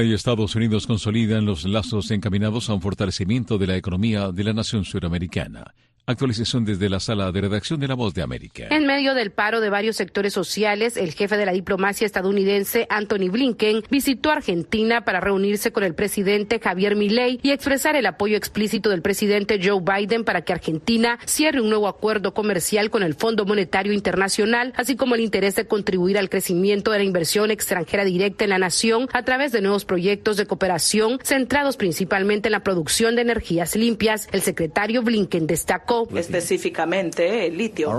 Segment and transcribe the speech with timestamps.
[0.00, 4.54] y Estados Unidos consolidan los lazos encaminados a un fortalecimiento de la economía de la
[4.54, 5.74] nación suramericana.
[6.04, 8.66] Actualización desde la sala de redacción de La Voz de América.
[8.70, 13.30] En medio del paro de varios sectores sociales, el jefe de la diplomacia estadounidense, Anthony
[13.30, 18.90] Blinken, visitó Argentina para reunirse con el presidente Javier Milei y expresar el apoyo explícito
[18.90, 23.46] del presidente Joe Biden para que Argentina cierre un nuevo acuerdo comercial con el Fondo
[23.46, 28.42] Monetario Internacional, así como el interés de contribuir al crecimiento de la inversión extranjera directa
[28.42, 33.14] en la nación a través de nuevos proyectos de cooperación centrados principalmente en la producción
[33.14, 34.28] de energías limpias.
[34.32, 37.92] El secretario Blinken destacó específicamente el litio.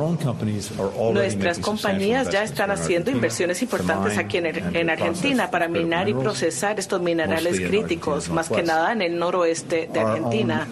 [1.13, 7.01] Nuestras compañías ya están haciendo inversiones importantes aquí en, Argentina para minar y procesar estos
[7.01, 10.67] minerales críticos, más que nada en el noroeste de Argentina.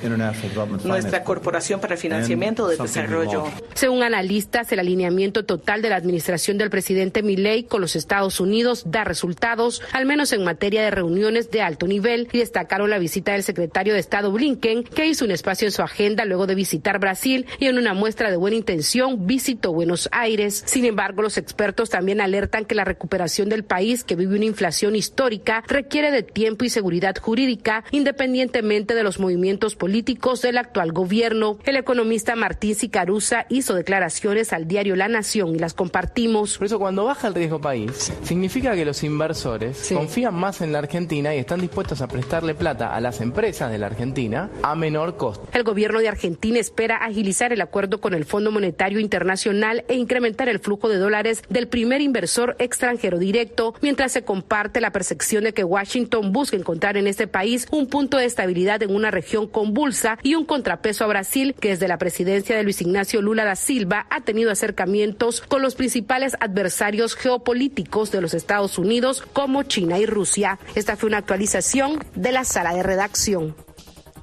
[0.83, 3.45] Nuestra Corporación para el Financiamiento del Desarrollo.
[3.73, 8.83] Según analistas, el alineamiento total de la administración del presidente Milei con los Estados Unidos
[8.85, 13.33] da resultados, al menos en materia de reuniones de alto nivel, y destacaron la visita
[13.33, 16.99] del secretario de Estado Blinken, que hizo un espacio en su agenda luego de visitar
[16.99, 20.63] Brasil Brasil y en una muestra de buena intención visitó Buenos Aires.
[20.65, 24.95] Sin embargo, los expertos también alertan que la recuperación del país, que vive una inflación
[24.95, 31.57] histórica, requiere de tiempo y seguridad jurídica, independientemente de los movimientos políticos del actual gobierno.
[31.65, 36.59] El economista Martín Sicaruza hizo declaraciones al diario La Nación y las compartimos.
[36.59, 40.79] Por eso, cuando baja el riesgo país, significa que los inversores confían más en la
[40.79, 45.17] Argentina y están dispuestos a prestarle plata a las empresas de la Argentina a menor
[45.17, 45.45] costo.
[45.51, 50.49] El gobierno de Argentina espera agilizar el acuerdo con el Fondo Monetario Internacional e incrementar
[50.49, 55.53] el flujo de dólares del primer inversor extranjero directo, mientras se comparte la percepción de
[55.53, 60.17] que Washington busca encontrar en este país un punto de estabilidad en una región convulsa
[60.23, 64.07] y un contrapeso a Brasil, que desde la presidencia de Luis Ignacio Lula da Silva
[64.09, 70.05] ha tenido acercamientos con los principales adversarios geopolíticos de los Estados Unidos como China y
[70.05, 70.59] Rusia.
[70.75, 73.55] Esta fue una actualización de la sala de redacción.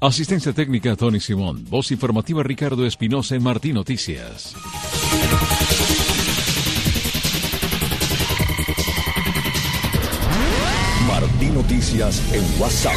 [0.01, 1.65] Asistencia técnica Tony Simón.
[1.69, 4.55] Voz informativa Ricardo Espinosa en Martín Noticias.
[11.09, 12.95] Martín Noticias en WhatsApp.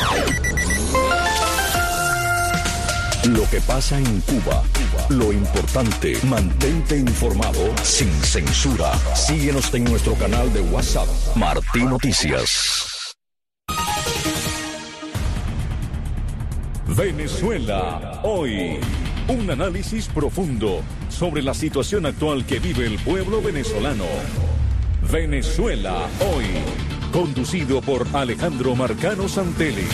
[3.29, 4.63] Lo que pasa en Cuba.
[5.09, 8.93] Lo importante, mantente informado sin censura.
[9.15, 12.90] Síguenos en nuestro canal de WhatsApp, Martín Noticias.
[16.95, 18.77] Venezuela, hoy.
[19.29, 24.03] Un análisis profundo sobre la situación actual que vive el pueblo venezolano.
[25.09, 26.45] Venezuela, hoy.
[27.13, 29.85] Conducido por Alejandro Marcano Santelli.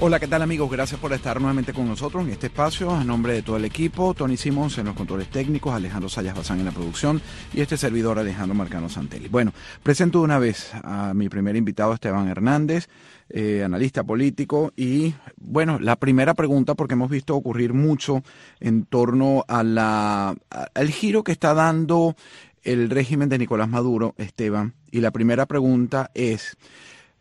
[0.00, 0.70] Hola, ¿qué tal amigos?
[0.70, 2.92] Gracias por estar nuevamente con nosotros en este espacio.
[2.92, 6.60] A nombre de todo el equipo, Tony Simons en los controles técnicos, Alejandro Sayas Bazán
[6.60, 7.20] en la producción
[7.52, 9.26] y este servidor Alejandro Marcano Santelli.
[9.26, 12.88] Bueno, presento una vez a mi primer invitado, Esteban Hernández.
[13.30, 14.72] Eh, analista político.
[14.74, 18.22] Y bueno, la primera pregunta, porque hemos visto ocurrir mucho
[18.58, 20.34] en torno a la,
[20.74, 22.16] al giro que está dando
[22.62, 24.72] el régimen de Nicolás Maduro, Esteban.
[24.90, 26.56] Y la primera pregunta es,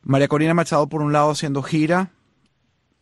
[0.01, 2.11] María Corina Machado por un lado haciendo gira,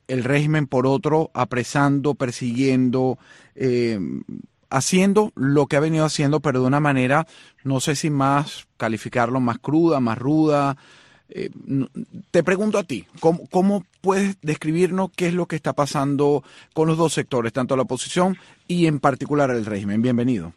[0.08, 3.20] el régimen por otro apresando, persiguiendo,
[3.54, 4.00] eh,
[4.72, 7.28] haciendo lo que ha venido haciendo, pero de una manera,
[7.64, 10.78] no sé si más calificarlo más cruda, más ruda,
[11.30, 11.50] eh,
[12.32, 16.44] te pregunto a ti, ¿cómo, puedes describirnos qué es lo que está pasando
[16.74, 18.36] con los dos sectores, tanto la oposición
[18.68, 20.02] y en particular el régimen?
[20.02, 20.54] Bienvenido.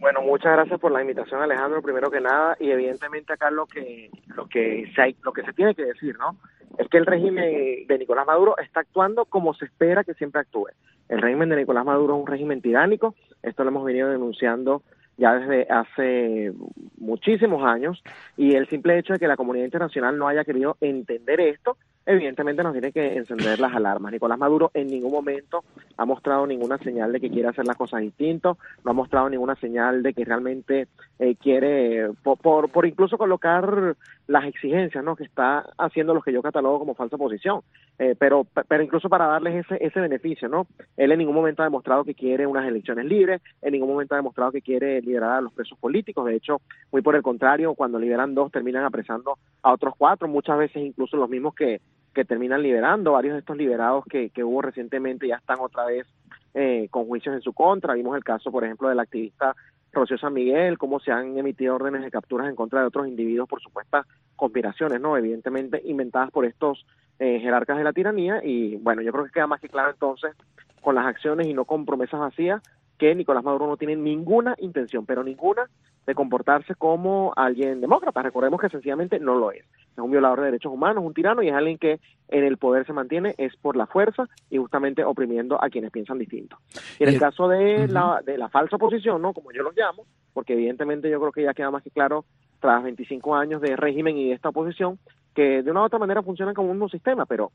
[0.00, 4.10] Bueno, muchas gracias por la invitación, Alejandro, primero que nada, y evidentemente acá lo que
[4.34, 6.36] lo que se, lo que se tiene que decir, ¿no?
[6.78, 10.68] Es que el régimen de Nicolás Maduro está actuando como se espera que siempre actúe.
[11.08, 14.82] El régimen de Nicolás Maduro es un régimen tiránico, esto lo hemos venido denunciando
[15.20, 16.52] ya desde hace
[16.98, 18.02] muchísimos años
[18.38, 21.76] y el simple hecho de que la comunidad internacional no haya querido entender esto
[22.10, 24.12] evidentemente nos tiene que encender las alarmas.
[24.12, 25.64] Nicolás Maduro en ningún momento
[25.96, 29.54] ha mostrado ninguna señal de que quiere hacer las cosas distinto, no ha mostrado ninguna
[29.56, 30.88] señal de que realmente
[31.18, 35.14] eh, quiere, por, por, incluso colocar las exigencias ¿no?
[35.14, 37.60] que está haciendo lo que yo catalogo como falsa posición,
[37.98, 40.66] eh, pero, pero incluso para darles ese, ese beneficio, ¿no?
[40.96, 44.18] Él en ningún momento ha demostrado que quiere unas elecciones libres, en ningún momento ha
[44.18, 47.98] demostrado que quiere liberar a los presos políticos, de hecho, muy por el contrario, cuando
[47.98, 51.80] liberan dos terminan apresando a otros cuatro, muchas veces incluso los mismos que,
[52.14, 53.12] que terminan liberando.
[53.12, 56.06] Varios de estos liberados que, que hubo recientemente ya están otra vez
[56.54, 57.94] eh, con juicios en su contra.
[57.94, 59.54] Vimos el caso, por ejemplo, del activista
[59.92, 63.48] Rocío San Miguel, cómo se han emitido órdenes de capturas en contra de otros individuos
[63.48, 65.16] por supuestas conspiraciones, ¿no?
[65.16, 66.86] Evidentemente inventadas por estos
[67.18, 68.40] eh, jerarcas de la tiranía.
[68.44, 70.34] Y bueno, yo creo que queda más que claro entonces
[70.80, 72.62] con las acciones y no con promesas vacías
[73.00, 75.70] que Nicolás Maduro no tiene ninguna intención, pero ninguna,
[76.06, 78.22] de comportarse como alguien demócrata.
[78.22, 79.64] Recordemos que sencillamente no lo es.
[79.92, 81.98] Es un violador de derechos humanos, un tirano y es alguien que
[82.28, 86.18] en el poder se mantiene es por la fuerza y justamente oprimiendo a quienes piensan
[86.18, 86.58] distinto.
[86.98, 89.32] Y en el, caso de, la, de la falsa oposición, ¿no?
[89.32, 90.04] como yo lo llamo,
[90.34, 92.26] porque evidentemente yo creo que ya queda más que claro
[92.60, 94.98] tras 25 años de régimen y de esta oposición,
[95.34, 97.50] que de una u otra manera funcionan como un mismo sistema, pero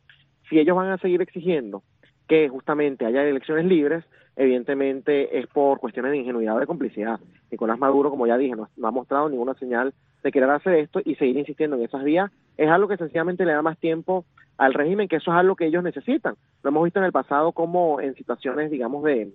[0.50, 1.84] si ellos van a seguir exigiendo
[2.28, 4.04] que justamente haya elecciones libres,
[4.36, 7.20] evidentemente es por cuestiones de ingenuidad o de complicidad.
[7.52, 9.94] Nicolás Maduro, como ya dije, no, ha mostrado ninguna señal
[10.24, 13.52] de querer hacer esto y seguir insistiendo en esas vías es algo que sencillamente le
[13.52, 14.26] da más tiempo
[14.58, 16.36] al régimen, que eso es algo que ellos necesitan.
[16.64, 19.34] Lo hemos visto en el pasado como en situaciones, digamos, de,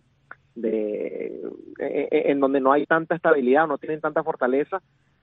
[0.54, 1.42] de
[1.78, 4.80] en donde no hay tanta estabilidad, no tienen tanta fortaleza,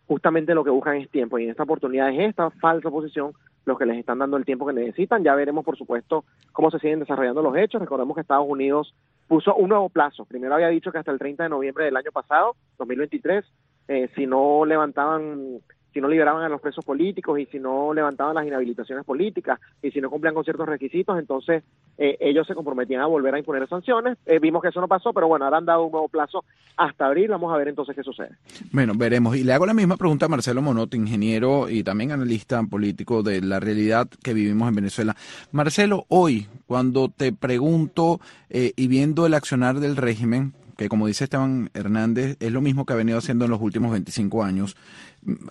[0.08, 3.34] justamente lo que buscan es tiempo y en esta oportunidad es esta falsa oposición
[3.68, 5.24] los que les están dando el tiempo que necesitan.
[5.24, 6.24] Ya veremos, por supuesto,
[6.54, 7.82] cómo se siguen desarrollando los hechos.
[7.82, 8.96] Recordemos que Estados Unidos
[9.28, 10.26] puso un nuevo plazo.
[10.26, 13.46] Primero había dicho que hasta el 30 de noviembre del año pasado, 2023,
[13.90, 15.60] eh, si no levantaban
[15.98, 19.90] si no liberaban a los presos políticos y si no levantaban las inhabilitaciones políticas y
[19.90, 21.64] si no cumplían con ciertos requisitos, entonces
[21.98, 24.16] eh, ellos se comprometían a volver a imponer sanciones.
[24.28, 26.46] Eh, vimos que eso no pasó, pero bueno, ahora han dado un nuevo plazo
[26.76, 27.30] hasta abril.
[27.30, 28.30] Vamos a ver entonces qué sucede.
[28.72, 29.36] Bueno, veremos.
[29.38, 33.42] Y le hago la misma pregunta a Marcelo Monot, ingeniero y también analista político de
[33.42, 35.16] la realidad que vivimos en Venezuela.
[35.52, 38.20] Marcelo, hoy, cuando te pregunto
[38.52, 42.86] eh, y viendo el accionar del régimen, que como dice Esteban Hernández, es lo mismo
[42.86, 44.78] que ha venido haciendo en los últimos 25 años.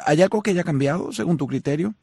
[0.06, 1.94] ¿Hay algo que haya cambiado según tu criterio?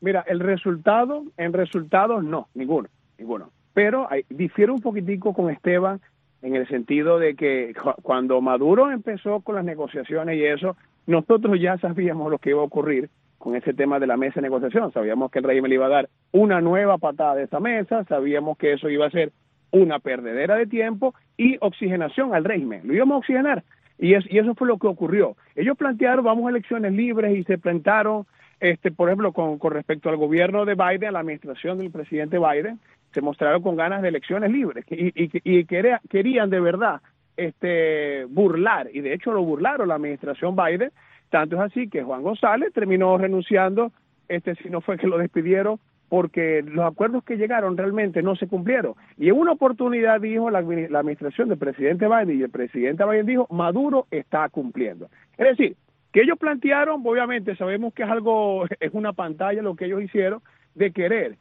[0.00, 2.88] Mira, el resultado, en resultados no, ninguno,
[3.18, 3.50] ninguno.
[3.74, 6.00] Pero hay, difiere un poquitico con Esteban
[6.42, 10.76] en el sentido de que cuando Maduro empezó con las negociaciones y eso,
[11.06, 14.42] nosotros ya sabíamos lo que iba a ocurrir con ese tema de la mesa de
[14.42, 14.92] negociación.
[14.92, 18.58] Sabíamos que el régimen le iba a dar una nueva patada de esa mesa, sabíamos
[18.58, 19.32] que eso iba a ser
[19.70, 22.82] una perdedera de tiempo y oxigenación al régimen.
[22.84, 23.64] Lo íbamos a oxigenar.
[23.98, 25.36] Y, y eso fue lo que ocurrió.
[25.54, 28.26] Ellos plantearon, vamos a elecciones libres y se plantaron,
[28.60, 32.38] este, por ejemplo, con, con respecto al gobierno de Biden, a la administración del presidente
[32.38, 32.78] Biden,
[33.12, 37.00] se mostraron con ganas de elecciones libres y querían de verdad
[37.36, 40.90] este, burlar, y de hecho lo burlaron la administración Biden,
[41.30, 43.92] tanto es así que Juan González terminó renunciando,
[44.28, 48.46] este, si no fue que lo despidieron porque los acuerdos que llegaron realmente no se
[48.46, 48.94] cumplieron.
[49.16, 53.46] Y en una oportunidad dijo la, administración del presidente Biden y el presidente Biden dijo,
[53.50, 55.08] Maduro está cumpliendo.
[55.36, 55.76] Es decir,
[56.12, 60.40] que ellos plantearon, obviamente sabemos que es algo, es una pantalla lo que ellos hicieron,
[60.74, 61.36] de querer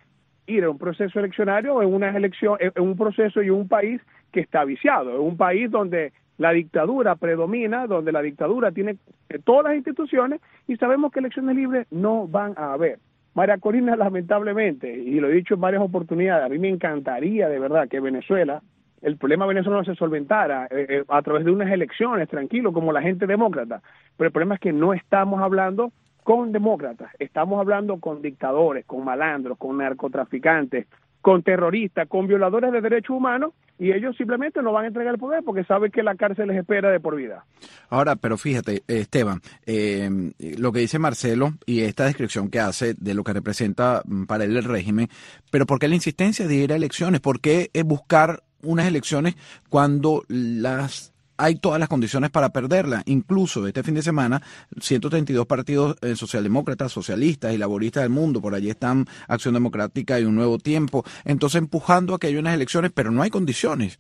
[0.47, 4.01] ir a un proceso eleccionario en una elección, en un proceso y un país
[4.31, 8.97] que está viciado, en un país donde la dictadura predomina, donde la dictadura tiene
[9.43, 12.99] todas las instituciones y sabemos que elecciones libres no van a haber.
[13.35, 17.59] María Corina, lamentablemente, y lo he dicho en varias oportunidades, a mí me encantaría de
[17.59, 18.61] verdad que Venezuela,
[19.01, 23.01] el problema venezolano se solventara eh, eh, a través de unas elecciones, tranquilo, como la
[23.01, 23.81] gente demócrata.
[24.15, 25.91] Pero el problema es que no estamos hablando
[26.23, 30.87] con demócratas, estamos hablando con dictadores, con malandros, con narcotraficantes,
[31.25, 35.19] con terroristas, con violadores de derechos humanos, y ellos simplemente no van a entregar el
[35.19, 37.47] poder porque saben que la cárcel les espera de por vida.
[37.89, 40.07] Ahora, pero fíjate, Esteban, eh,
[40.59, 44.43] lo que dice Marcelo y esta descripción que hace de lo que representa mm, para
[44.43, 45.07] él el régimen,
[45.49, 47.21] pero ¿por qué la insistencia de ir a elecciones?
[47.21, 49.35] ¿Por qué buscar unas elecciones
[49.67, 53.03] cuando las hay todas las condiciones para perderla.
[53.05, 54.41] Incluso este fin de semana,
[54.79, 60.25] 132 partidos eh, socialdemócratas, socialistas y laboristas del mundo, por allí están Acción Democrática y
[60.25, 63.99] Un Nuevo Tiempo, entonces empujando a que haya unas elecciones, pero no hay condiciones.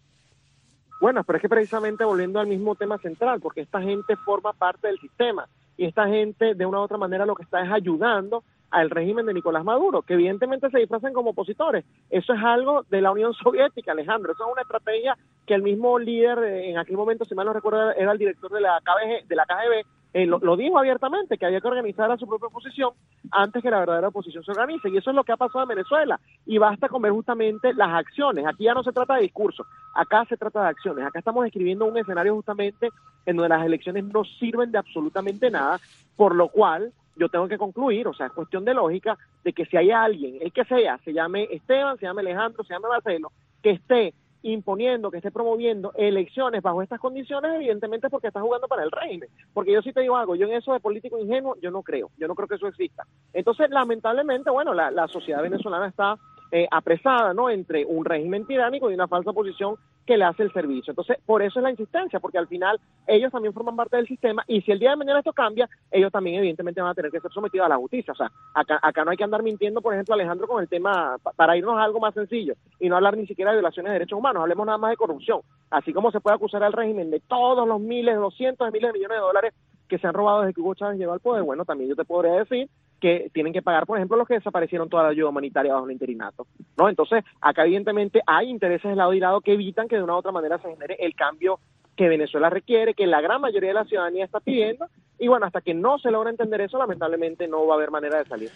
[1.01, 4.87] Bueno, pero es que precisamente volviendo al mismo tema central, porque esta gente forma parte
[4.87, 8.43] del sistema y esta gente de una u otra manera lo que está es ayudando
[8.75, 11.85] al régimen de Nicolás Maduro, que evidentemente se disfrazan como opositores.
[12.09, 14.33] Eso es algo de la Unión Soviética, Alejandro.
[14.33, 15.17] Eso es una estrategia
[15.47, 18.51] que el mismo líder, eh, en aquel momento, si mal no recuerdo, era el director
[18.51, 22.15] de la KGB, de la KGB eh, lo, dijo abiertamente, que había que organizar a
[22.15, 22.91] su propia oposición
[23.31, 24.89] antes que la verdadera oposición se organice.
[24.89, 26.19] Y eso es lo que ha pasado en Venezuela.
[26.45, 28.45] Y basta con ver justamente las acciones.
[28.45, 31.05] Aquí ya no se trata de discurso, acá se trata de acciones.
[31.05, 32.89] Acá estamos escribiendo un escenario justamente
[33.25, 35.79] en donde las elecciones no sirven de absolutamente nada,
[36.15, 39.65] por lo cual yo tengo que concluir, o sea, es cuestión de lógica, de que
[39.65, 43.31] si hay alguien, el que sea, se llame Esteban, se llame Alejandro, se llame Marcelo,
[43.61, 44.13] que esté
[44.51, 49.27] imponiendo, que esté promoviendo elecciones bajo estas condiciones, evidentemente porque está jugando para el régimen.
[49.53, 52.11] Porque yo sí te digo algo, yo en eso de político ingenuo, yo no creo,
[52.17, 53.03] yo no creo que eso exista.
[53.33, 56.15] Entonces, lamentablemente, bueno, la, sociedad venezolana está
[56.51, 59.75] eh, apresada, ¿no?, entre un régimen tiránico y una falsa posición
[60.05, 60.91] que le hace el servicio.
[60.91, 64.43] Entonces, por eso es la insistencia, porque al final ellos también forman parte del sistema
[64.47, 67.19] y si el día de mañana esto cambia, ellos también evidentemente van a tener que
[67.19, 68.13] ser sometidos a la justicia.
[68.13, 71.17] O sea, acá, acá no hay que andar mintiendo, por ejemplo, Alejandro, con el tema,
[71.35, 74.19] para irnos a algo más sencillo y no hablar ni siquiera de violaciones de derechos
[74.19, 75.41] humanos, hablemos nada más de corrupción.
[75.71, 78.93] Así como se puede acusar al régimen de todos los miles, los cientos de miles
[78.93, 79.53] de millones de dólares
[79.87, 82.05] que se han robado desde que Hugo Chávez llegó al poder, bueno, también yo te
[82.05, 85.73] podría decir que tienen que pagar, por ejemplo, los que desaparecieron toda la ayuda humanitaria
[85.73, 86.47] bajo el interinato,
[86.77, 86.89] ¿no?
[86.89, 90.17] Entonces, acá evidentemente hay intereses de lado y lado que evitan que de una u
[90.17, 91.59] otra manera se genere el cambio
[91.95, 94.87] que Venezuela requiere, que la gran mayoría de la ciudadanía está pidiendo,
[95.17, 98.17] y bueno, hasta que no se logra entender eso, lamentablemente no va a haber manera
[98.19, 98.51] de salir.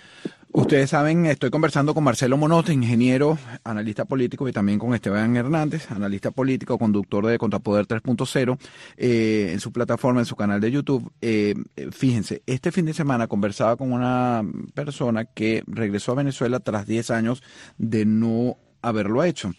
[0.51, 5.89] Ustedes saben, estoy conversando con Marcelo Monote, ingeniero, analista político, y también con Esteban Hernández,
[5.91, 8.57] analista político, conductor de Contrapoder 3.0,
[8.97, 11.11] eh, en su plataforma, en su canal de YouTube.
[11.21, 11.53] Eh,
[11.91, 14.43] fíjense, este fin de semana conversaba con una
[14.73, 17.43] persona que regresó a Venezuela tras 10 años
[17.77, 19.51] de no haberlo hecho.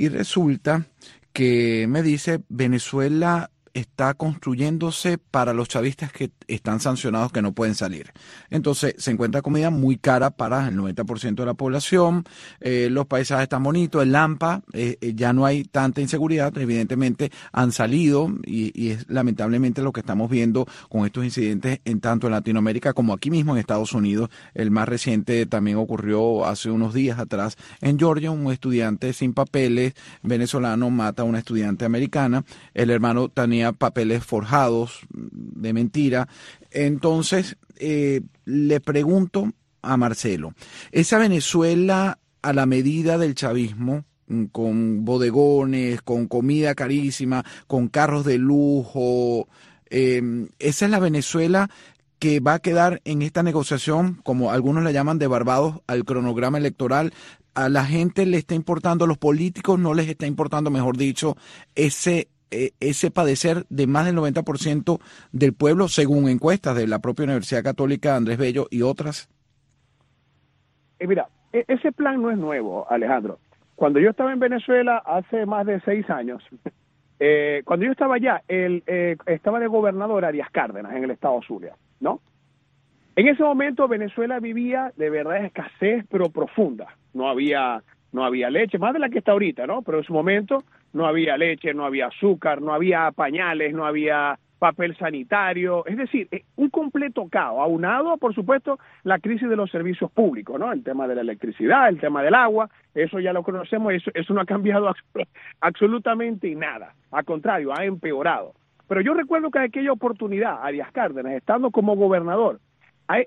[0.00, 0.86] Y resulta
[1.32, 7.74] que me dice, Venezuela está construyéndose para los chavistas que están sancionados que no pueden
[7.74, 8.12] salir.
[8.50, 12.24] Entonces se encuentra comida muy cara para el 90% de la población,
[12.60, 17.30] eh, los paisajes están bonitos, el Lampa, eh, eh, ya no hay tanta inseguridad, evidentemente
[17.52, 22.26] han salido y, y, es lamentablemente lo que estamos viendo con estos incidentes en tanto
[22.26, 24.30] en Latinoamérica como aquí mismo en Estados Unidos.
[24.54, 29.94] El más reciente también ocurrió hace unos días atrás en Georgia, un estudiante sin papeles
[30.22, 32.44] venezolano mata a una estudiante americana,
[32.74, 36.28] el hermano tenía papeles forjados de mentira.
[36.70, 40.54] Entonces, eh, le pregunto a Marcelo,
[40.90, 48.24] esa Venezuela a la medida del chavismo, mm, con bodegones, con comida carísima, con carros
[48.24, 49.48] de lujo,
[49.90, 51.70] em, esa es la Venezuela
[52.18, 56.58] que va a quedar en esta negociación, como algunos la llaman de Barbados, al cronograma
[56.58, 57.12] electoral.
[57.54, 61.36] A la gente le está importando, a los políticos no les está importando, mejor dicho,
[61.74, 65.00] ese ese padecer de más del 90%
[65.32, 69.28] del pueblo, según encuestas de la propia Universidad Católica Andrés Bello y otras?
[70.98, 73.38] Eh, mira, e-, ese plan no es nuevo, Alejandro.
[73.74, 76.42] Cuando yo estaba en Venezuela hace más de seis años,
[77.20, 78.82] eh, cuando yo estaba allá, él
[79.26, 82.20] estaba de gobernador Arias Cárdenas en el estado Zulia, ¿no?
[83.18, 86.86] En ese momento Venezuela vivía de verdad escasez, pero profunda.
[87.12, 89.82] No había, no había leche, más de la que está ahorita, ¿no?
[89.82, 94.38] Pero en su momento no había leche, no había azúcar, no había pañales, no había
[94.58, 99.70] papel sanitario, es decir, eh, un completo caos, aunado, por supuesto, la crisis de los
[99.70, 100.72] servicios públicos, ¿no?
[100.72, 104.34] El tema de la electricidad, el tema del agua, eso ya lo conocemos, eso, eso
[104.34, 104.92] no ha cambiado
[105.60, 108.54] absolutamente nada, al contrario, ha empeorado.
[108.88, 112.58] Pero yo recuerdo que en aquella oportunidad, Arias Cárdenas, estando como gobernador,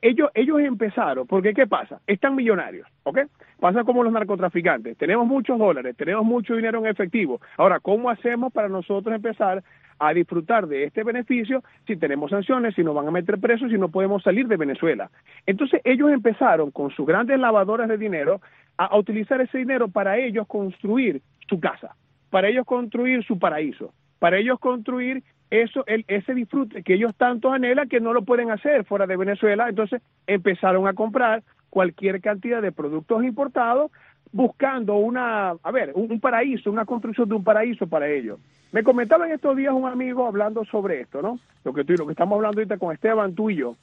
[0.01, 2.01] ellos, ellos empezaron, porque ¿qué pasa?
[2.05, 3.19] Están millonarios, ¿ok?
[3.59, 7.41] Pasa como los narcotraficantes, tenemos muchos dólares, tenemos mucho dinero en efectivo.
[7.57, 9.63] Ahora, ¿cómo hacemos para nosotros empezar
[9.97, 13.77] a disfrutar de este beneficio si tenemos sanciones, si nos van a meter presos, si
[13.77, 15.09] no podemos salir de Venezuela?
[15.45, 18.41] Entonces ellos empezaron con sus grandes lavadoras de dinero
[18.77, 21.95] a utilizar ese dinero para ellos construir su casa,
[22.29, 27.51] para ellos construir su paraíso, para ellos construir eso, el, ese disfrute que ellos tanto
[27.51, 32.61] anhelan que no lo pueden hacer fuera de Venezuela, entonces empezaron a comprar cualquier cantidad
[32.61, 33.91] de productos importados
[34.31, 38.39] buscando una, a ver, un, paraíso, una construcción de un paraíso para ellos.
[38.71, 41.37] Me comentaba en estos días un amigo hablando sobre esto, ¿no?
[41.65, 43.75] Lo que, tú, lo que estamos hablando ahorita con Esteban, tú y yo.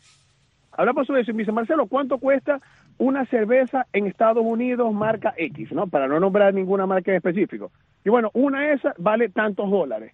[0.73, 2.61] Hablamos sobre eso y me dice, Marcelo, ¿cuánto cuesta
[2.97, 5.87] una cerveza en Estados Unidos marca X, ¿no?
[5.87, 7.71] Para no nombrar ninguna marca en específico.
[8.05, 10.13] Y bueno, una esa vale tantos dólares.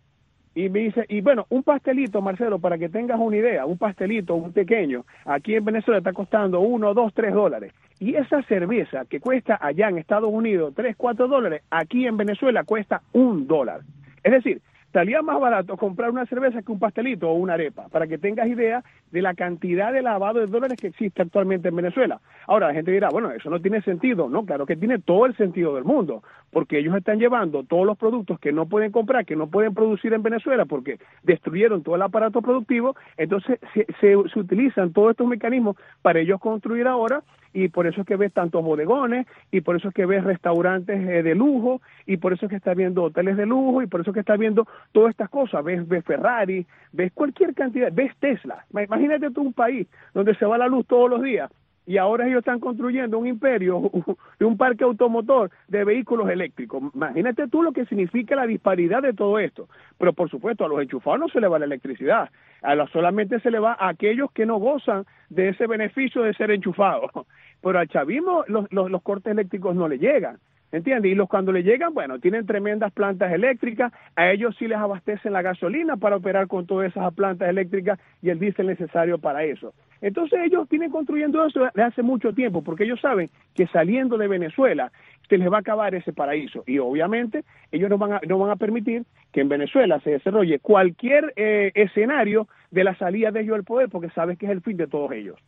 [0.54, 4.37] Y me dice, y bueno, un pastelito, Marcelo, para que tengas una idea, un pastelito,
[4.37, 7.73] un pequeño, aquí en Venezuela está costando uno, dos, tres dólares.
[7.99, 12.62] Y esa cerveza que cuesta allá en Estados Unidos tres, cuatro dólares, aquí en Venezuela
[12.64, 13.80] cuesta un dólar.
[14.23, 14.61] Es decir,
[14.94, 18.46] salía más barato comprar una cerveza que un pastelito o una arepa, para que tengas
[18.46, 22.20] idea de la cantidad de lavado de dólares que existe actualmente en Venezuela.
[22.46, 24.28] Ahora, la gente dirá, bueno, eso no tiene sentido.
[24.28, 26.22] No, claro que tiene todo el sentido del mundo,
[26.52, 30.12] porque ellos están llevando todos los productos que no pueden comprar, que no pueden producir
[30.12, 35.76] en Venezuela, porque destruyeron todo el aparato productivo, entonces se, se, utilizan todos estos mecanismos
[36.02, 39.88] para ellos construir ahora y por eso es que ves tantos bodegones y por eso
[39.88, 43.36] es que ves restaurantes eh, de lujo y por eso es que estás viendo hoteles
[43.36, 46.66] de lujo y por eso es que estás viendo todas estas cosas, ves, ves Ferrari,
[46.92, 48.64] ves cualquier cantidad, ves Tesla.
[48.70, 51.50] Imagínate tú un país donde se va la luz todos los días
[51.86, 53.78] y ahora ellos están construyendo un imperio,
[54.40, 56.82] un parque automotor de vehículos eléctricos.
[56.94, 59.68] Imagínate tú lo que significa la disparidad de todo esto.
[59.98, 62.30] Pero por supuesto, a los enchufados no se le va la electricidad,
[62.62, 66.34] a los, solamente se le va a aquellos que no gozan de ese beneficio de
[66.34, 67.10] ser enchufados.
[67.62, 70.38] Pero al chavismo los, los, los cortes eléctricos no le llegan.
[70.75, 71.12] ¿Entiendes?
[71.12, 75.33] Y los cuando le llegan, bueno, tienen tremendas plantas eléctricas, a ellos sí les abastecen
[75.33, 79.73] la gasolina para operar con todas esas plantas eléctricas y el diésel necesario para eso.
[80.00, 84.26] Entonces ellos tienen construyendo eso desde hace mucho tiempo, porque ellos saben que saliendo de
[84.26, 84.90] Venezuela
[85.28, 86.64] se les va a acabar ese paraíso.
[86.66, 90.59] Y obviamente ellos no van a, no van a permitir que en Venezuela se desarrolle
[90.59, 94.61] cualquier eh, escenario de la salida de ellos del poder, porque saben que es el
[94.61, 95.38] fin de todos ellos.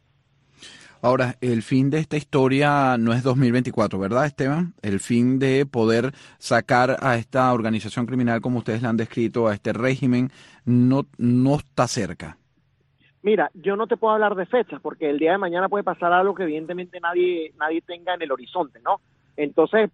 [1.03, 4.75] Ahora, el fin de esta historia no es 2024, ¿verdad, Esteban?
[4.83, 9.55] El fin de poder sacar a esta organización criminal, como ustedes la han descrito, a
[9.55, 10.31] este régimen,
[10.65, 12.39] no, no está cerca.
[13.23, 16.13] Mira, yo no te puedo hablar de fechas porque el día de mañana puede pasar
[16.13, 19.01] algo que evidentemente nadie nadie tenga en el horizonte, ¿no?
[19.37, 19.91] Entonces,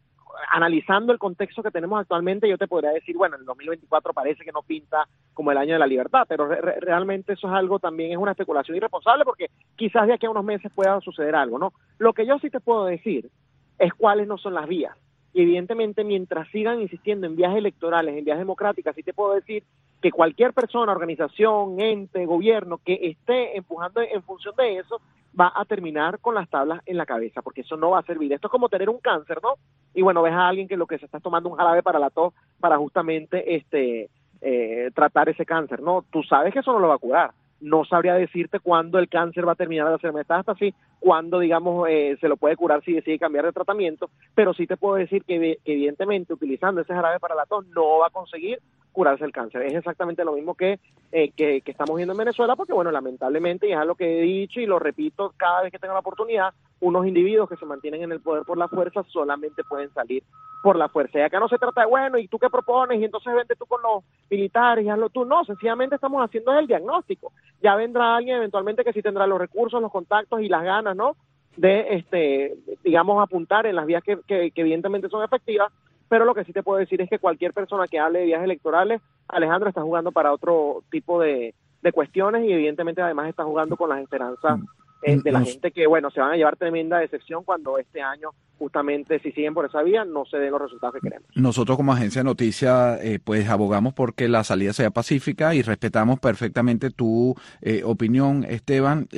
[0.51, 4.53] analizando el contexto que tenemos actualmente, yo te podría decir, bueno, el 2024 parece que
[4.53, 8.19] no pinta como el año de la libertad, pero realmente eso es algo también, es
[8.19, 11.73] una especulación irresponsable porque quizás de aquí a unos meses pueda suceder algo, ¿no?
[11.99, 13.31] Lo que yo sí te puedo decir
[13.79, 14.97] es cuáles no son las vías.
[15.35, 19.65] Y evidentemente, mientras sigan insistiendo en vías electorales, en vías democráticas, sí te puedo decir
[20.03, 25.01] que cualquier persona, organización, ente, gobierno que esté empujando en función de eso,
[25.39, 28.33] va a terminar con las tablas en la cabeza, porque eso no va a servir.
[28.33, 29.55] Esto es como tener un cáncer, ¿no?
[29.95, 32.11] Y bueno, ves a alguien que lo que se está tomando un jarabe para la
[32.11, 34.11] tos para justamente este
[34.41, 36.05] eh, tratar ese cáncer, ¿no?
[36.11, 37.33] Tú sabes que eso no lo va a curar.
[37.61, 42.17] No sabría decirte cuándo el cáncer va a terminar de hacer metástasis, cuándo, digamos, eh,
[42.21, 45.59] se lo puede curar si decide cambiar de tratamiento, pero sí te puedo decir que,
[45.65, 48.61] evidentemente utilizando ese jarabe para la tos no va a conseguir
[48.93, 49.63] curarse el cáncer.
[49.63, 50.79] Es exactamente lo mismo que,
[51.11, 54.61] eh, que, estamos viendo en Venezuela, porque bueno, lamentablemente, y es algo que he dicho
[54.61, 58.13] y lo repito cada vez que tengo la oportunidad, unos individuos que se mantienen en
[58.13, 60.23] el poder por la fuerza solamente pueden salir
[60.63, 61.19] por la fuerza.
[61.19, 63.01] Y acá no se trata de, bueno, ¿y tú qué propones?
[63.01, 65.25] Y entonces vente tú con los militares y hazlo tú.
[65.25, 67.33] No, sencillamente estamos haciendo el diagnóstico.
[67.63, 71.17] Ya vendrá alguien eventualmente que sí tendrá los recursos, los contactos y las ganas, ¿no?
[71.57, 75.71] De, este, digamos, apuntar en las vías que, que evidentemente son efectivas
[76.13, 78.45] pero lo que sí te puedo decir es que cualquier persona que hable de vías
[78.45, 83.79] electorales, Alejandro está jugando para otro tipo de, de cuestiones y evidentemente además está jugando
[83.79, 84.61] con las esperanzas.
[85.03, 88.31] Eh, de la gente que, bueno, se van a llevar tremenda decepción cuando este año,
[88.59, 91.29] justamente, si siguen por esa vía, no se den los resultados que queremos.
[91.35, 96.21] Nosotros como agencia de noticias, eh, pues abogamos porque la salida sea pacífica y respetamos
[96.21, 99.09] perfectamente tu eh, opinión, Esteban,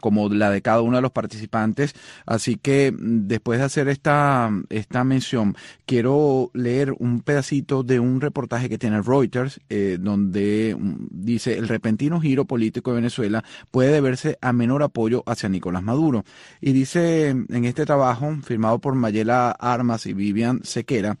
[0.00, 1.94] como la de cada uno de los participantes.
[2.24, 5.56] Así que mm, después de hacer esta, esta mención,
[5.86, 9.60] quiero leer un pedacito de un reportaje que tiene Reuters,
[9.98, 15.48] donde mm, dice, el repentino giro político de Venezuela puede deberse a menor apoyo hacia
[15.48, 16.24] Nicolás Maduro.
[16.60, 21.18] Y dice en este trabajo, firmado por Mayela Armas y Vivian Sequera,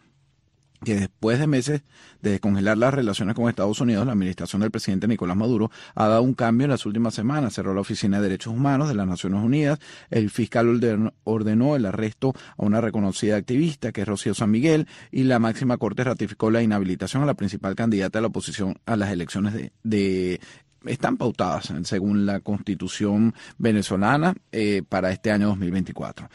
[0.84, 1.82] que después de meses
[2.20, 6.22] de descongelar las relaciones con Estados Unidos, la administración del presidente Nicolás Maduro ha dado
[6.22, 7.54] un cambio en las últimas semanas.
[7.54, 9.78] Cerró la Oficina de Derechos Humanos de las Naciones Unidas.
[10.10, 15.24] El fiscal ordenó el arresto a una reconocida activista, que es Rocío San Miguel, y
[15.24, 19.10] la máxima corte ratificó la inhabilitación a la principal candidata de la oposición a las
[19.10, 20.40] elecciones de, de
[20.86, 26.28] están pautadas según la constitución venezolana eh, para este año 2024.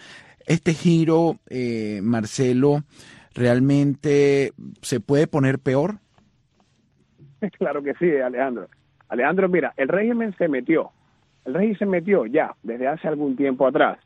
[0.45, 2.83] Este giro, eh, Marcelo,
[3.33, 5.95] ¿realmente se puede poner peor?
[7.57, 8.67] Claro que sí, Alejandro.
[9.09, 10.91] Alejandro, mira, el régimen se metió,
[11.43, 13.97] el régimen se metió ya desde hace algún tiempo atrás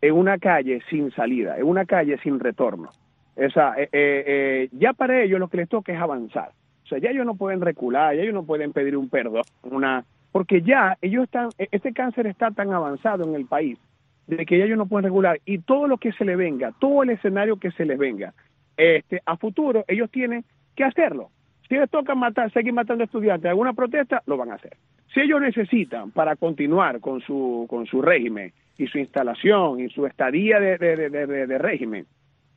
[0.00, 2.90] en una calle sin salida, en una calle sin retorno.
[3.36, 6.50] Esa, eh, ya para ellos lo que les toca es avanzar
[6.90, 10.62] sea, ya ellos no pueden recular, ya ellos no pueden pedir un perdón, una, porque
[10.62, 13.78] ya ellos están, e, este cáncer está tan avanzado en el país
[14.26, 17.02] de que ya ellos no pueden regular y todo lo que se les venga, todo
[17.02, 18.32] el escenario que se les venga,
[18.76, 20.44] este, a futuro ellos tienen
[20.76, 21.30] que hacerlo.
[21.68, 24.76] Si les toca matar, seguir matando estudiantes, alguna protesta, lo van a hacer.
[25.14, 30.06] Si ellos necesitan para continuar con su, con su régimen y su instalación y su
[30.06, 32.06] estadía de, de régimen,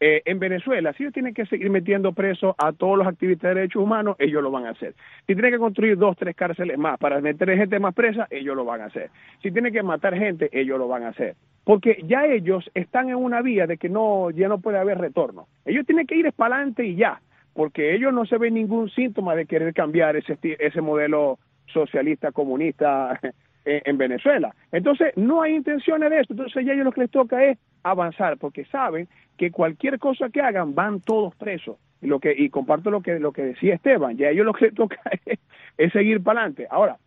[0.06, 3.62] eh, en Venezuela, si ellos tienen que seguir metiendo presos a todos los activistas de
[3.62, 4.96] derechos humanos, ellos lo van a hacer.
[5.26, 8.66] Si tienen que construir dos, tres cárceles más para meter gente más presa, ellos lo
[8.66, 9.12] van a hacer.
[9.42, 11.38] Si tienen que matar gente, ellos lo van a hacer.
[11.64, 15.48] Porque ya ellos están en una vía de que no, ya no puede haber retorno.
[15.64, 17.22] Ellos tienen que ir para adelante y ya,
[17.54, 23.22] porque ellos no se ven ningún síntoma de querer cambiar ese, ese modelo socialista, comunista
[23.66, 24.54] en Venezuela.
[24.72, 26.34] Entonces, no hay intenciones de eso.
[26.34, 30.42] Entonces, ya ellos lo que les toca es avanzar, porque saben que cualquier cosa que
[30.42, 31.78] hagan van todos presos.
[32.02, 34.66] Y, lo que, y comparto lo que, lo que decía Esteban, ya ellos lo que
[34.66, 35.00] les toca
[35.78, 36.68] es, seguir para adelante.
[36.70, 36.98] Ahora,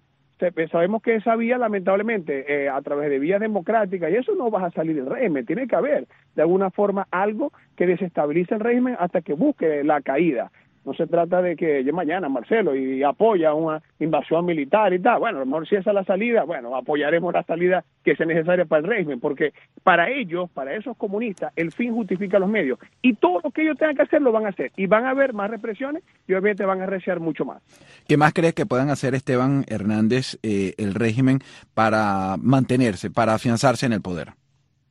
[0.55, 4.51] pues, sabemos que esa vía, lamentablemente, eh, a través de vías democráticas, y eso no
[4.51, 8.61] va a salir del régimen, tiene que haber de alguna forma algo que desestabilice el
[8.61, 10.51] régimen hasta que busque la caída.
[10.87, 15.19] No se trata de que yo mañana, Marcelo, y apoya una invasión militar y tal.
[15.19, 18.25] Bueno, a lo mejor si esa es la salida, bueno, apoyaremos la salida que sea
[18.25, 22.79] necesaria para el régimen, porque para ellos, para esos comunistas, el fin justifica los medios.
[23.03, 24.71] Y todo lo que ellos tengan que hacer lo van a hacer.
[24.77, 27.61] Y van a haber más represiones y obviamente van a reciar mucho más.
[28.07, 31.41] ¿Qué más crees que puedan hacer Esteban Hernández, eh, el régimen,
[31.75, 34.35] para mantenerse, para afianzarse en el poder?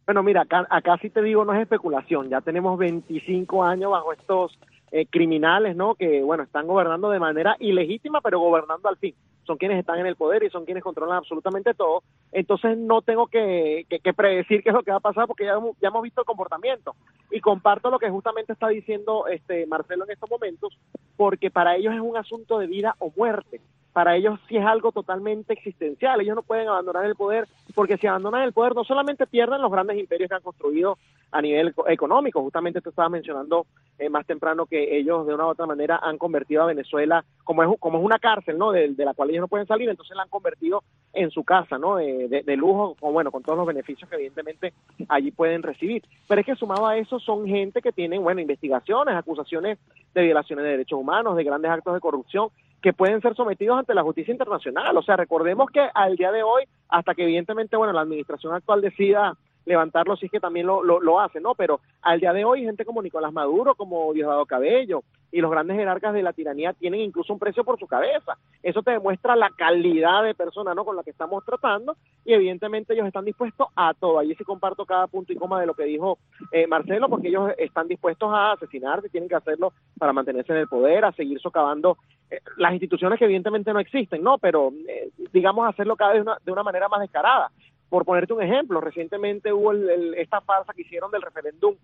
[0.05, 2.29] Bueno, mira, acá, acá sí te digo, no es especulación.
[2.29, 4.59] Ya tenemos 25 años bajo estos
[4.91, 5.95] eh, criminales, ¿no?
[5.95, 9.15] Que, bueno, están gobernando de manera ilegítima, pero gobernando al fin.
[9.45, 12.03] Son quienes están en el poder y son quienes controlan absolutamente todo.
[12.31, 15.53] Entonces no tengo que, que, predecir qué es lo que va a pasar porque ya
[15.53, 16.95] hemos, ya hemos visto el comportamiento.
[17.31, 20.77] Y comparto lo que justamente está diciendo este Marcelo en estos momentos,
[21.15, 23.61] porque para ellos es un asunto de vida o muerte
[23.95, 26.19] para ellos sí es algo totalmente existencial.
[26.19, 29.71] Ellos no pueden abandonar el poder porque si abandonan el poder no solamente pierden los
[29.71, 30.97] grandes imperios que han construido
[31.31, 33.65] a nivel económico, justamente tú estabas mencionando
[33.97, 37.63] eh, más temprano que ellos de una u otra manera han convertido a Venezuela como
[37.63, 38.73] es, como es una cárcel, ¿no?
[38.73, 41.95] De, la cual ellos no pueden salir, entonces la han convertido en su casa, ¿no?
[41.95, 44.73] de, de, lujo, con, bueno, con todos los beneficios que evidentemente
[45.07, 46.03] allí pueden recibir.
[46.27, 49.77] Pero es que sumado a eso son gente que tienen, bueno, investigaciones, acusaciones
[50.13, 52.49] de violaciones de derechos humanos, de grandes actos de corrupción,
[52.81, 54.95] que pueden ser sometidos ante la justicia internacional.
[54.97, 58.81] O sea, recordemos que al día de hoy, hasta que evidentemente, bueno, la administración actual
[58.81, 59.35] decida
[59.65, 61.55] levantarlo si es que también lo, lo, hace, ¿no?
[61.55, 65.03] Pero al día de hoy, gente como Nicolás Maduro, como Diosdado Cabello
[65.35, 68.37] y los grandes jerarcas de la tiranía tienen incluso un precio por su cabeza.
[68.63, 70.85] Eso te demuestra la calidad de persona, ¿no?
[70.85, 74.19] Con la que estamos tratando y evidentemente ellos están dispuestos a todo.
[74.19, 76.19] Allí sí comparto cada punto y coma de lo que dijo
[76.53, 80.59] eh, Marcelo, porque ellos están dispuestos a asesinar si tienen que hacerlo para mantenerse en
[80.59, 81.97] el poder, a seguir socavando
[82.31, 84.37] eh, las instituciones que evidentemente no existen, ¿no?
[84.37, 87.51] Pero eh, digamos hacerlo cada vez de una manera más descarada.
[87.89, 89.73] Por ponerte un ejemplo, recientemente hubo
[90.15, 91.75] esta farsa que hicieron del referéndum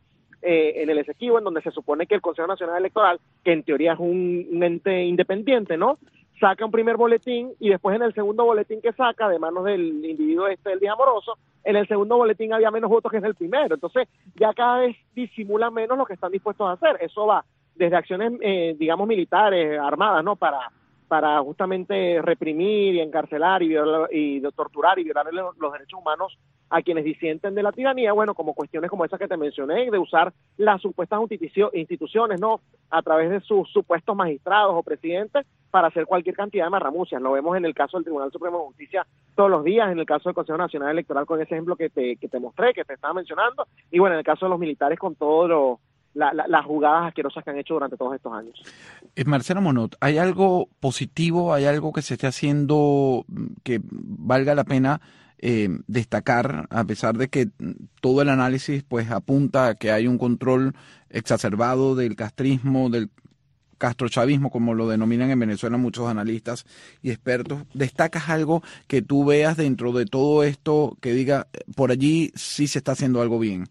[0.41, 3.63] eh, en el Esequibo, en donde se supone que el Consejo Nacional Electoral, que en
[3.63, 5.99] teoría es un, ente independiente, ¿no?
[6.39, 10.03] Saca un primer boletín y después en el segundo boletín que saca, de manos del
[10.03, 13.35] individuo este del día amoroso, en el segundo boletín había menos votos que en el
[13.35, 13.75] primero.
[13.75, 16.97] Entonces, ya cada vez disimula menos lo que están dispuestos a hacer.
[17.01, 20.35] Eso va desde acciones, eh, digamos, militares, armadas, ¿no?
[20.35, 20.71] Para
[21.11, 23.75] para justamente reprimir y encarcelar y,
[24.11, 26.37] y torturar y violar los derechos humanos
[26.69, 29.99] a quienes disienten de la tiranía, bueno, como cuestiones como esas que te mencioné, de
[29.99, 31.19] usar las supuestas
[31.73, 32.61] instituciones, ¿no?
[32.89, 37.21] A través de sus supuestos magistrados o presidentes para hacer cualquier cantidad de marramucias.
[37.21, 40.05] Lo vemos en el caso del Tribunal Supremo de Justicia todos los días, en el
[40.05, 42.93] caso del Consejo Nacional Electoral con ese ejemplo que te, que te mostré, que te
[42.93, 45.15] estaba mencionando, y bueno, en el caso de los militares con
[46.13, 48.61] todo lo las jugadas asquerosas que han hecho durante todos estos años.
[49.15, 53.25] Eh, Marcelo Monot, ¿hay algo positivo, hay algo que se esté haciendo
[53.63, 55.01] que valga la pena
[55.43, 57.47] eh, destacar, a pesar de que
[57.99, 60.73] todo el análisis pues apunta a que hay un control
[61.09, 63.09] exacerbado del castrismo, del
[63.79, 66.65] castrochavismo, como lo denominan en Venezuela muchos analistas
[67.01, 67.63] y expertos.
[67.73, 72.77] ¿Destacas algo que tú veas dentro de todo esto que diga, por allí sí se
[72.77, 73.67] está haciendo algo bien?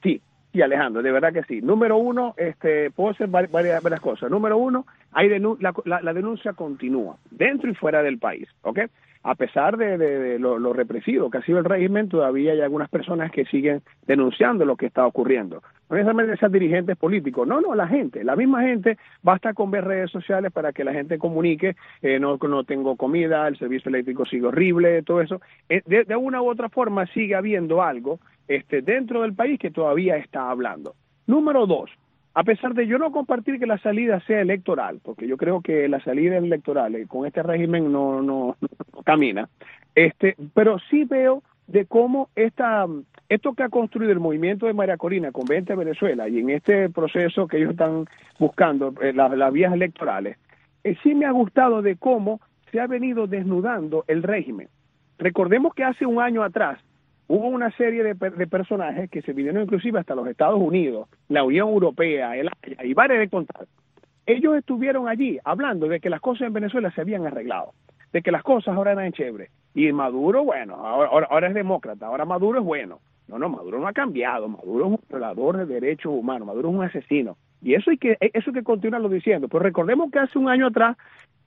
[0.00, 0.22] Sí,
[0.62, 1.60] Alejandro, de verdad que sí.
[1.60, 4.30] Número uno, este, puedo hacer varias, varias cosas.
[4.30, 8.80] Número uno, hay la, denuncia continúa, dentro y fuera del país, ¿ok?
[9.22, 13.44] A pesar de, lo, represivo que ha sido el régimen, todavía hay algunas personas que
[13.44, 15.62] siguen denunciando lo que está ocurriendo.
[15.90, 19.84] No necesariamente sean dirigentes políticos, no, no, la gente, la misma gente, basta con ver
[19.84, 24.24] redes sociales para que la gente comunique, eh, no, no tengo comida, el servicio eléctrico
[24.24, 25.40] sigue horrible, todo eso.
[25.68, 29.70] Eh, de, de una u otra forma sigue habiendo algo este, dentro del país que
[29.70, 30.94] todavía está hablando.
[31.26, 31.90] Número dos,
[32.34, 35.88] a pesar de yo no compartir que la salida sea electoral, porque yo creo que
[35.88, 38.56] la salida electoral eh, con este régimen no, no,
[39.04, 39.48] camina,
[39.94, 42.86] este, pero sí veo de cómo esta,
[43.28, 46.88] esto que ha construido el movimiento de María Corina con 20 Venezuela y en este
[46.90, 48.06] proceso que ellos están
[48.38, 50.36] buscando, eh, las vías electorales,
[50.84, 52.40] eh, sí me ha gustado de cómo
[52.70, 54.68] se ha venido desnudando el régimen.
[55.18, 56.78] Recordemos que hace un año atrás
[57.30, 58.16] hubo una serie de,
[58.48, 62.50] personajes que se vinieron inclusive hasta los Estados Unidos, la Unión Europea, el
[62.82, 63.68] y varios de contar.
[64.26, 67.72] Ellos estuvieron allí hablando de que las cosas en Venezuela se habían arreglado,
[68.12, 69.48] de que las cosas ahora eran chéveres.
[69.74, 72.98] Y Maduro, bueno, ahora, ahora es demócrata, ahora Maduro es bueno.
[73.28, 76.74] No, no, Maduro no ha cambiado, Maduro es un violador de derechos humanos, Maduro es
[76.74, 77.36] un asesino.
[77.62, 79.46] Y eso hay que, eso hay que continuarlo diciendo.
[79.46, 80.96] Pero recordemos que hace un año atrás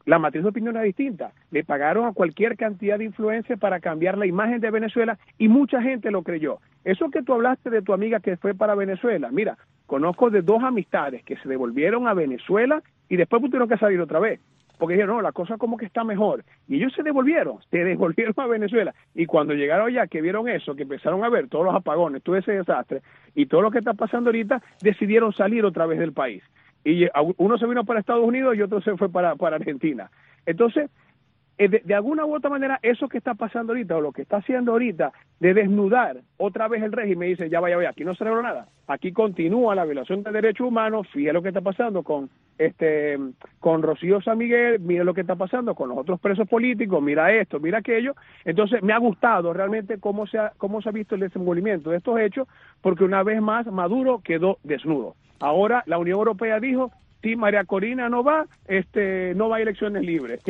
[0.05, 1.31] la matriz de opinión era distinta.
[1.51, 5.81] Le pagaron a cualquier cantidad de influencia para cambiar la imagen de Venezuela y mucha
[5.81, 6.59] gente lo creyó.
[6.83, 10.61] Eso que tú hablaste de tu amiga que fue para Venezuela, mira, conozco de dos
[10.63, 14.39] amistades que se devolvieron a Venezuela y después tuvieron que salir otra vez.
[14.77, 16.43] Porque dijeron, no, la cosa como que está mejor.
[16.67, 18.93] Y ellos se devolvieron, se devolvieron a Venezuela.
[19.15, 22.35] Y cuando llegaron allá, que vieron eso, que empezaron a ver todos los apagones, todo
[22.35, 23.01] ese desastre
[23.33, 26.43] y todo lo que está pasando ahorita, decidieron salir otra vez del país.
[26.83, 30.09] Y uno se vino para Estados Unidos y otro se fue para, para Argentina.
[30.45, 30.89] Entonces,
[31.57, 34.37] eh, de, alguna u otra manera, eso que está pasando ahorita, o lo que está
[34.37, 38.25] haciendo ahorita, de desnudar otra vez el régimen, dice, ya vaya, vaya, aquí no se
[38.25, 42.29] logró nada, aquí continúa la violación de derechos humanos, fíjate lo que está pasando con
[42.57, 43.17] este
[43.59, 47.31] con Rocío San Miguel, mira lo que está pasando con los otros presos políticos, mira
[47.31, 48.15] esto, mira aquello.
[48.45, 51.97] Entonces, me ha gustado realmente cómo se ha, cómo se ha visto el desenvolvimiento de
[51.97, 52.47] estos hechos,
[52.81, 55.15] porque una vez más Maduro quedó desnudo.
[55.43, 56.89] Ahora la Unión Europea dijo,
[57.21, 60.41] si María Corina no va, este, no va a elecciones libres.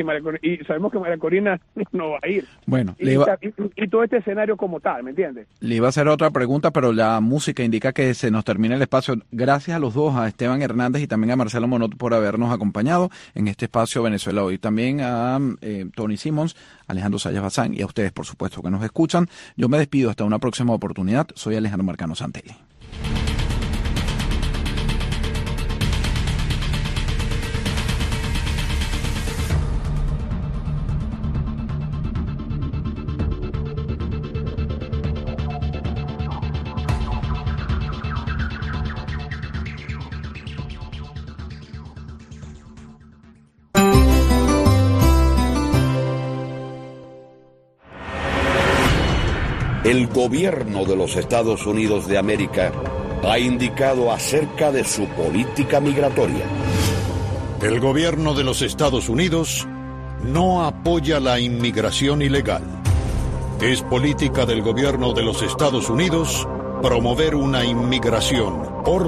[0.42, 1.60] y sabemos que María Corina
[1.92, 2.46] no va a ir.
[2.66, 5.48] Bueno, y, y, todo este escenario como tal, ¿me entiendes?
[5.58, 8.82] Le iba a hacer otra pregunta, pero la música indica que se nos termina el
[8.82, 9.16] espacio.
[9.32, 13.10] Gracias a los dos, a Esteban Hernández y también a Marcelo Monot por habernos acompañado
[13.34, 14.58] en este espacio Venezuela hoy.
[14.58, 16.54] También a eh, Tony Simmons,
[16.86, 19.28] Alejandro Sayas Bazán y a ustedes, por supuesto, que nos escuchan.
[19.56, 21.26] Yo me despido hasta una próxima oportunidad.
[21.34, 22.54] Soy Alejandro Marcano Santelli.
[50.14, 52.70] Gobierno de los Estados Unidos de América
[53.24, 56.44] ha indicado acerca de su política migratoria.
[57.60, 59.66] El gobierno de los Estados Unidos
[60.22, 62.62] no apoya la inmigración ilegal.
[63.60, 66.46] Es política del gobierno de los Estados Unidos
[66.80, 69.04] promover una inmigración ordenada